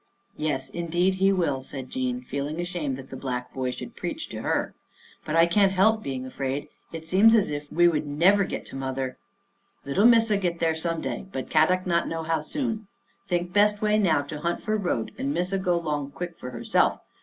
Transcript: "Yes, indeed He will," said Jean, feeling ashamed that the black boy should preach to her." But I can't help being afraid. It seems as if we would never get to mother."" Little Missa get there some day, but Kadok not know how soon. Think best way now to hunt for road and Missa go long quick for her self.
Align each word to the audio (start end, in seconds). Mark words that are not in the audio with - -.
"Yes, 0.35 0.67
indeed 0.71 1.13
He 1.21 1.31
will," 1.31 1.61
said 1.61 1.91
Jean, 1.91 2.21
feeling 2.23 2.59
ashamed 2.59 2.97
that 2.97 3.11
the 3.11 3.15
black 3.15 3.53
boy 3.53 3.69
should 3.69 3.95
preach 3.95 4.29
to 4.29 4.41
her." 4.41 4.73
But 5.25 5.35
I 5.35 5.45
can't 5.45 5.73
help 5.73 6.01
being 6.01 6.25
afraid. 6.25 6.69
It 6.91 7.05
seems 7.05 7.35
as 7.35 7.51
if 7.51 7.71
we 7.71 7.87
would 7.87 8.07
never 8.07 8.43
get 8.43 8.65
to 8.65 8.75
mother."" 8.75 9.17
Little 9.85 10.05
Missa 10.07 10.37
get 10.37 10.57
there 10.57 10.73
some 10.73 11.01
day, 11.01 11.27
but 11.31 11.51
Kadok 11.51 11.85
not 11.85 12.07
know 12.07 12.23
how 12.23 12.41
soon. 12.41 12.87
Think 13.27 13.53
best 13.53 13.79
way 13.83 13.99
now 13.99 14.23
to 14.23 14.39
hunt 14.39 14.63
for 14.63 14.75
road 14.75 15.11
and 15.19 15.35
Missa 15.35 15.59
go 15.59 15.77
long 15.77 16.09
quick 16.09 16.35
for 16.35 16.49
her 16.49 16.63
self. 16.63 16.99